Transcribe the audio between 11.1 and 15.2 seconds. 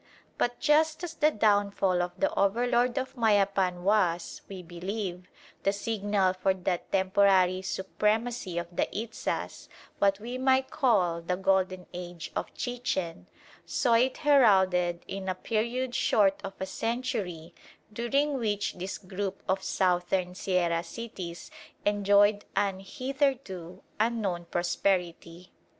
"the golden age" of Chichen, so it heralded